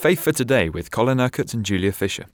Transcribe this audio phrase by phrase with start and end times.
[0.00, 2.24] Faith for Today with Colin Urquhart and Julia Fisher.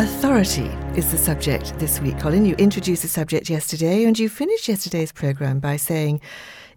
[0.00, 2.44] Authority is the subject this week, Colin.
[2.44, 6.20] You introduced the subject yesterday, and you finished yesterday's programme by saying,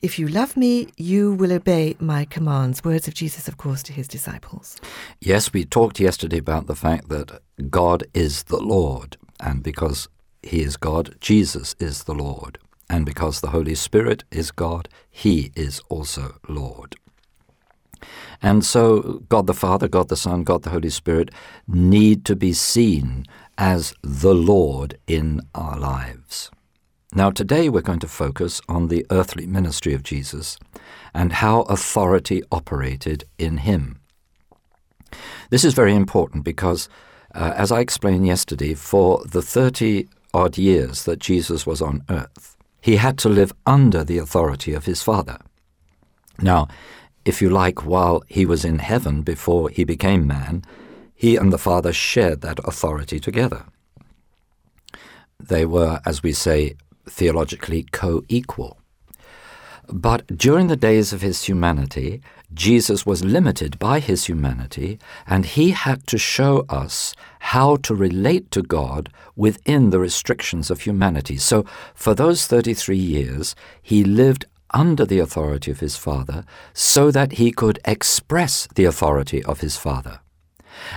[0.04, 2.84] If you love me, you will obey my commands.
[2.84, 4.80] Words of Jesus, of course, to his disciples.
[5.20, 7.42] Yes, we talked yesterday about the fact that
[7.72, 10.08] God is the Lord, and because
[10.44, 12.58] he is God, Jesus is the Lord.
[12.90, 16.96] And because the Holy Spirit is God, he is also Lord.
[18.42, 21.32] And so God the Father, God the Son, God the Holy Spirit
[21.68, 23.26] need to be seen
[23.58, 26.52] as the Lord in our lives.
[27.16, 30.58] Now, today we're going to focus on the earthly ministry of Jesus
[31.14, 34.00] and how authority operated in him.
[35.52, 36.90] This is very important because,
[37.36, 42.58] uh, as I explained yesterday, for the 30 odd years that Jesus was on earth,
[42.82, 45.38] he had to live under the authority of his Father.
[46.42, 46.68] Now,
[47.26, 50.64] if you like, while he was in heaven before he became man,
[51.14, 53.66] he and the Father shared that authority together.
[55.40, 56.76] They were, as we say
[57.08, 58.78] theologically, co equal.
[59.88, 62.22] But during the days of his humanity,
[62.54, 68.52] Jesus was limited by his humanity, and he had to show us how to relate
[68.52, 71.38] to God within the restrictions of humanity.
[71.38, 77.34] So, for those 33 years, he lived under the authority of his Father so that
[77.34, 80.20] he could express the authority of his Father.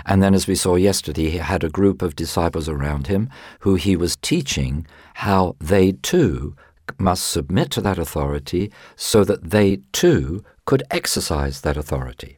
[0.04, 3.28] And then, as we saw yesterday, he had a group of disciples around him
[3.60, 6.56] who he was teaching how they too
[6.98, 12.36] must submit to that authority so that they too could exercise that authority.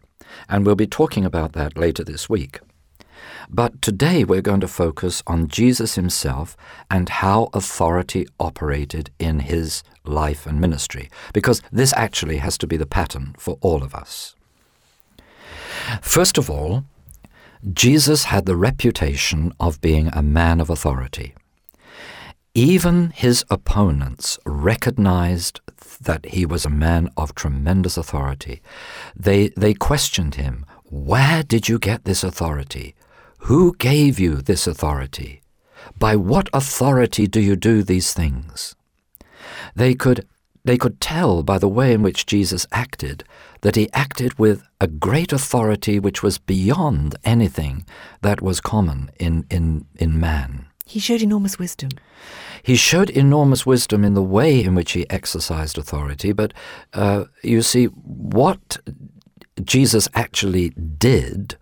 [0.49, 2.61] And we'll be talking about that later this week.
[3.51, 6.57] But today we're going to focus on Jesus himself
[6.91, 12.77] and how authority operated in his life and ministry, because this actually has to be
[12.77, 14.35] the pattern for all of us.
[16.03, 16.85] First of all,
[17.73, 21.35] Jesus had the reputation of being a man of authority.
[22.59, 25.61] Even his opponents recognized
[26.01, 28.61] that he was a man of tremendous authority.
[29.15, 32.97] They, they questioned him Where did you get this authority?
[33.43, 35.41] Who gave you this authority?
[36.01, 38.75] By what authority do you do these things?
[39.77, 40.27] They could,
[40.65, 43.23] they could tell by the way in which Jesus acted
[43.61, 47.87] that he acted with a great authority which was beyond anything
[48.23, 50.67] that was common in, in, in man.
[50.89, 51.91] He showed enormous wisdom.
[52.63, 56.55] He showed enormous wisdom in the way in which he exercised authority, but
[56.95, 58.79] uh, you see, what
[59.63, 61.57] Jesus actually did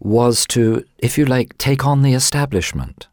[0.00, 3.06] was to, if you like, take on the establishment.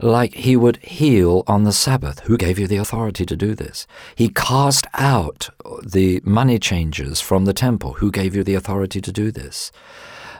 [0.00, 2.18] Like he would heal on the Sabbath.
[2.20, 3.86] Who gave you the authority to do this?
[4.16, 5.48] He cast out
[5.82, 7.94] the money changers from the temple.
[7.94, 9.70] Who gave you the authority to do this?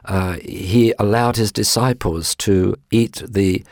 [0.04, 3.64] Uh, he allowed his disciples to eat the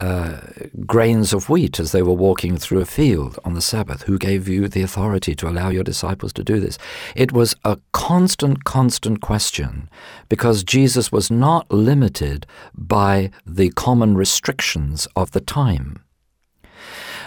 [0.00, 0.40] uh,
[0.84, 4.02] grains of wheat as they were walking through a field on the Sabbath.
[4.02, 6.78] Who gave you the authority to allow your disciples to do this?
[7.14, 9.88] It was a constant, constant question
[10.28, 16.02] because Jesus was not limited by the common restrictions of the time.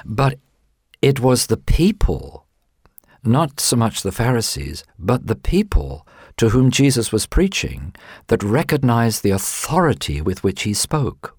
[0.06, 0.38] But
[1.02, 2.46] it was the people,
[3.24, 6.06] not so much the Pharisees, but the people
[6.38, 7.96] to whom Jesus was preaching
[8.28, 11.37] that recognized the authority with which he spoke.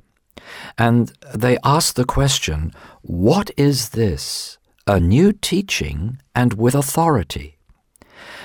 [0.76, 2.72] And they asked the question
[3.02, 4.58] what is this?
[4.86, 7.58] A new teaching and with authority.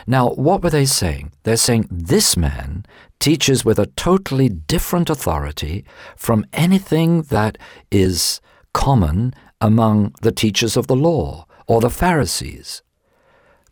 [0.06, 1.32] Now, what were they saying?
[1.44, 2.86] They're saying this man
[3.20, 5.86] teaches with a totally different authority
[6.18, 7.58] from anything that
[7.90, 8.42] is
[8.74, 12.82] common among the teachers of the law or the Pharisees.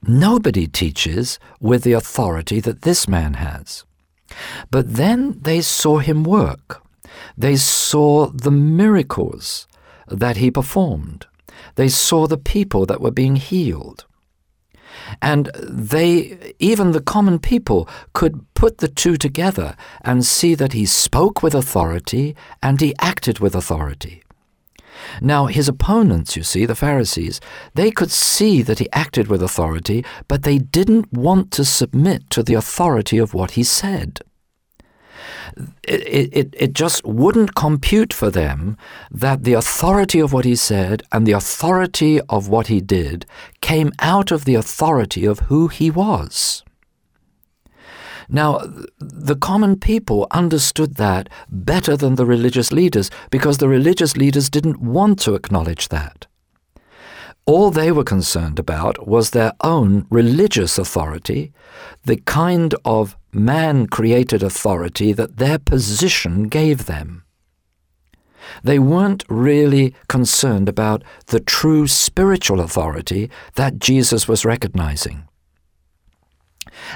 [0.04, 3.84] Nobody teaches with the authority that this man has.
[4.72, 6.81] But then they saw him work.
[7.38, 9.68] They saw the miracles
[10.08, 11.28] that he performed.
[11.75, 14.06] They saw the people that were being healed.
[15.22, 20.86] And they, even the common people, could put the two together and see that he
[20.86, 24.24] spoke with authority and he acted with authority.
[25.22, 27.42] Now, his opponents, you see, the Pharisees,
[27.74, 32.44] they could see that he acted with authority, but they didn't want to submit to
[32.44, 34.19] the authority of what he said
[35.83, 38.77] it, it, it just wouldn't compute for them
[39.09, 43.25] that the authority of what he said and the authority of what he did
[43.62, 46.63] came out of the authority of who he was.
[48.33, 48.62] Now,
[49.00, 54.80] the common people understood that better than the religious leaders because the religious leaders didn't
[54.81, 56.27] want to acknowledge that.
[57.45, 61.51] All they were concerned about was their own religious authority,
[62.06, 67.24] the kind of man created authority that their position gave them.
[68.63, 75.28] They weren't really concerned about the true spiritual authority that Jesus was recognizing.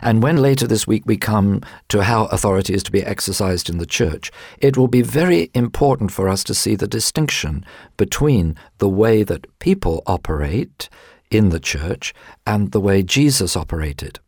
[0.02, 3.78] And when later this week we come to how authority is to be exercised in
[3.78, 7.66] the church, it will be very important for us to see the distinction
[7.98, 10.90] between the way that people operate
[11.30, 12.14] in the church
[12.46, 14.20] and the way Jesus operated.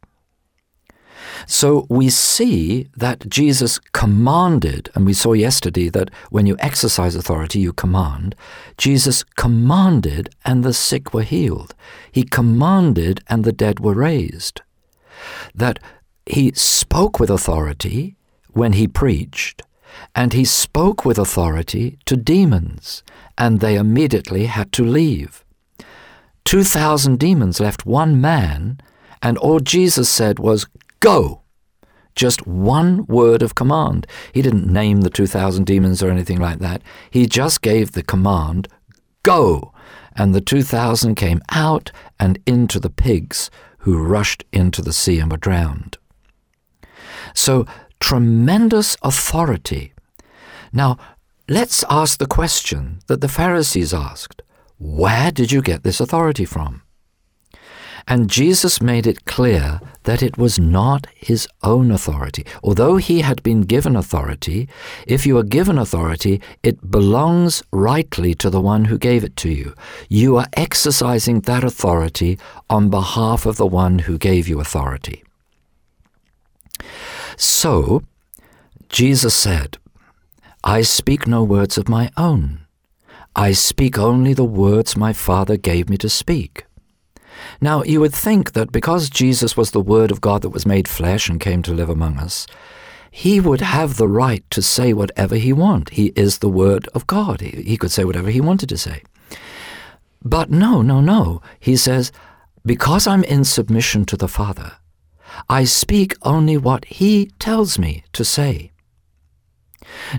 [1.45, 7.59] So we see that Jesus commanded, and we saw yesterday that when you exercise authority,
[7.59, 8.35] you command.
[8.77, 11.75] Jesus commanded, and the sick were healed.
[12.11, 14.61] He commanded, and the dead were raised
[15.55, 15.79] that
[16.25, 18.15] he spoke with authority
[18.51, 19.61] when he preached,
[20.15, 23.03] and he spoke with authority to demons,
[23.37, 25.43] and they immediately had to leave.
[26.43, 28.79] Two thousand demons left one man,
[29.21, 30.65] and all Jesus said was,
[30.99, 31.41] Go!
[32.15, 34.07] Just one word of command.
[34.33, 36.81] He didn't name the 2,000 demons or anything like that.
[37.11, 38.67] He just gave the command,
[39.23, 39.71] Go!
[40.15, 45.31] And the 2,000 came out and into the pigs, who rushed into the sea and
[45.31, 45.97] were drowned.
[47.35, 47.67] So,
[47.99, 49.93] tremendous authority.
[50.73, 50.97] Now,
[51.47, 54.41] let's ask the question that the Pharisees asked
[54.79, 56.81] Where did you get this authority from?
[58.09, 62.45] And Jesus made it clear that it was not his own authority.
[62.63, 64.69] Although he had been given authority,
[65.05, 69.49] if you are given authority, it belongs rightly to the one who gave it to
[69.49, 69.73] you.
[70.07, 72.39] You are exercising that authority
[72.69, 75.23] on behalf of the one who gave you authority.
[77.35, 78.03] So,
[78.87, 79.77] Jesus said,
[80.63, 82.61] I speak no words of my own.
[83.35, 86.66] I speak only the words my Father gave me to speak.
[87.61, 90.87] Now, you would think that because Jesus was the Word of God that was made
[90.87, 92.47] flesh and came to live among us,
[93.11, 95.89] he would have the right to say whatever he want.
[95.89, 97.41] He is the Word of God.
[97.41, 99.03] He, he could say whatever he wanted to say.
[100.23, 101.41] But no, no, no.
[101.59, 102.11] He says,
[102.65, 104.73] because I'm in submission to the Father,
[105.49, 108.71] I speak only what he tells me to say.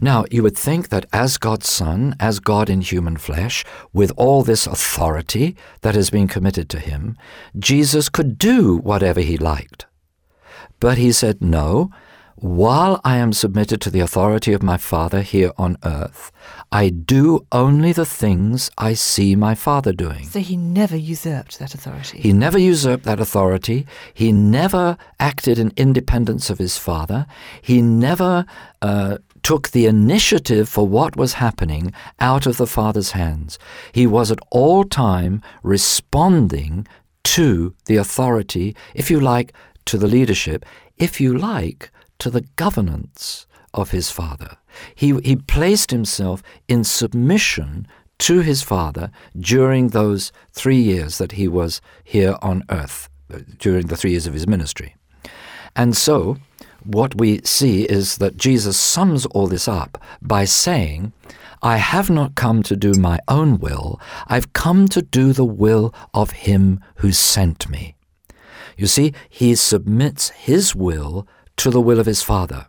[0.00, 4.42] Now, you would think that as God's Son, as God in human flesh, with all
[4.42, 7.16] this authority that has been committed to him,
[7.58, 9.86] Jesus could do whatever he liked.
[10.80, 11.90] But he said, No,
[12.40, 16.30] while I am submitted to the authority of my Father here on earth,
[16.70, 20.24] I do only the things I see my Father doing.
[20.26, 22.20] So he never usurped that authority.
[22.20, 23.86] He never usurped that authority.
[24.14, 27.26] He never acted in independence of his Father.
[27.60, 28.46] He never
[28.82, 29.18] uh,
[29.48, 31.90] took the initiative for what was happening
[32.20, 33.58] out of the Father's hands.
[33.92, 36.86] He was at all time responding
[37.24, 39.54] to the authority, if you like,
[39.86, 40.66] to the leadership,
[40.98, 44.58] if you like, to the governance of his Father.
[44.94, 47.86] He, he placed himself in submission
[48.18, 53.86] to his Father during those three years that he was here on earth, uh, during
[53.86, 54.94] the three years of his ministry.
[55.74, 56.36] And so,
[56.84, 61.12] what we see is that Jesus sums all this up by saying,
[61.62, 65.92] I have not come to do my own will, I've come to do the will
[66.14, 67.96] of him who sent me.
[68.76, 72.66] You see, he submits his will to the will of his Father.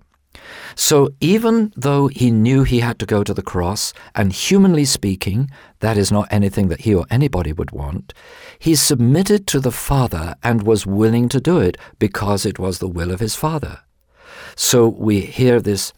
[0.75, 5.51] So even though he knew he had to go to the cross, and humanly speaking,
[5.81, 8.13] that is not anything that he or anybody would want,
[8.57, 12.87] he submitted to the Father and was willing to do it because it was the
[12.87, 13.81] will of his Father.
[14.61, 15.93] So we hear this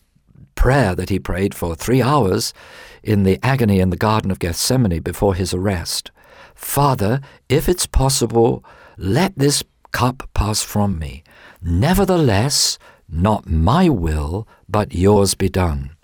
[0.53, 2.53] prayer that he prayed for three hours
[3.01, 6.11] in the agony in the Garden of Gethsemane before his arrest.
[6.53, 8.63] Father, if it's possible,
[8.97, 11.23] let this cup pass from me.
[11.59, 12.77] Nevertheless,
[13.09, 15.95] not my will, but yours be done.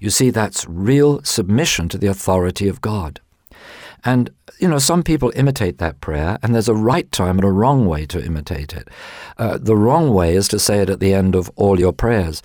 [0.00, 3.20] You see, that's real submission to the authority of God.
[4.04, 7.52] And, you know, some people imitate that prayer, and there's a right time and a
[7.52, 8.88] wrong way to imitate it.
[9.38, 12.42] Uh, the wrong way is to say it at the end of all your prayers,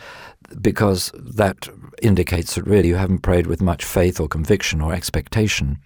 [0.62, 1.68] because that
[2.02, 5.80] indicates that really you haven't prayed with much faith or conviction or expectation.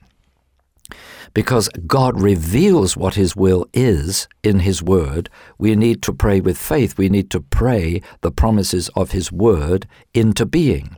[1.33, 6.57] Because God reveals what His will is in His Word, we need to pray with
[6.57, 6.97] faith.
[6.97, 10.97] We need to pray the promises of His Word into being.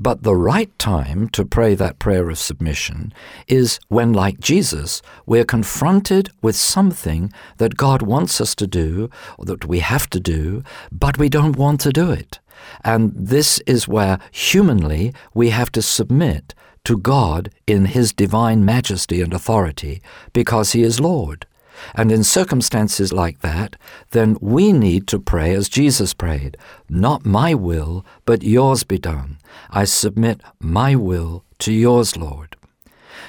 [0.00, 3.12] But the right time to pray that prayer of submission
[3.48, 9.44] is when, like Jesus, we're confronted with something that God wants us to do, or
[9.46, 10.62] that we have to do,
[10.92, 12.38] but we don't want to do it.
[12.84, 19.20] And this is where humanly we have to submit to God in His divine majesty
[19.20, 20.00] and authority
[20.32, 21.44] because He is Lord.
[21.94, 23.76] And in circumstances like that,
[24.10, 26.56] then we need to pray as Jesus prayed
[26.88, 29.38] Not my will, but yours be done.
[29.70, 32.56] I submit my will to yours, Lord.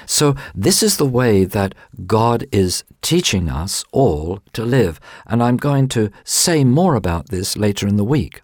[0.06, 1.74] So, this is the way that
[2.06, 4.98] God is teaching us all to live.
[5.26, 8.42] And I'm going to say more about this later in the week.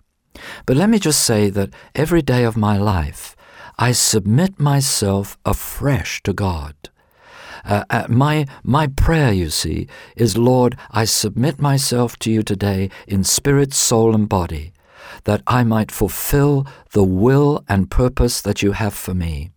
[0.64, 3.34] But let me just say that every day of my life,
[3.78, 6.74] I submit myself afresh to God.
[7.66, 12.90] Uh, uh, my, my prayer, you see, is Lord, I submit myself to you today
[13.08, 14.72] in spirit, soul, and body,
[15.24, 19.50] that I might fulfill the will and purpose that you have for me.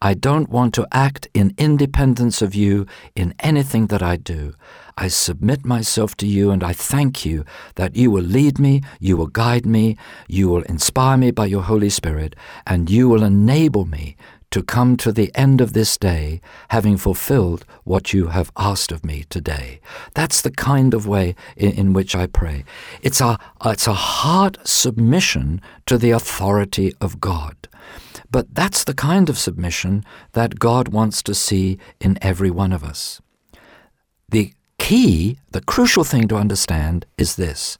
[0.00, 4.54] I don't want to act in independence of you in anything that I do.
[4.96, 7.44] I submit myself to you and I thank you
[7.76, 9.96] that you will lead me, you will guide me,
[10.28, 14.16] you will inspire me by your Holy Spirit, and you will enable me
[14.52, 19.04] to come to the end of this day having fulfilled what you have asked of
[19.04, 19.80] me today.
[20.14, 22.64] That's the kind of way in, in, which I pray.
[23.02, 27.56] It's a, it's a heart submission to the authority of God.
[28.30, 32.84] But that's the kind of submission that God wants to see in every one of
[32.84, 33.20] us.
[34.28, 37.78] The key, the crucial thing to understand is this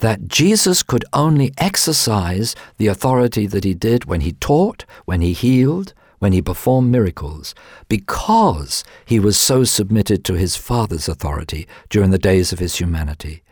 [0.00, 5.32] that Jesus could only exercise the authority that he did when he taught, when he
[5.32, 7.54] healed, when he performed miracles,
[7.88, 13.42] because he was so submitted to his Father's authority during the days of his humanity.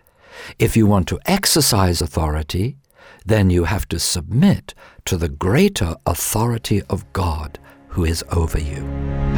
[0.58, 2.76] If you want to exercise authority,
[3.24, 4.74] then you have to submit
[5.06, 9.37] to the greater authority of God who is over you.